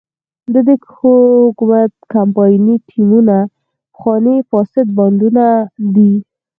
[0.53, 3.37] د دې حکومت کمپایني ټیمونه
[3.93, 5.45] پخواني فاسد بانډونه
[5.95, 6.13] دي.